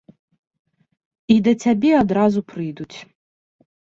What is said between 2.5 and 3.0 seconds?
прыйдуць.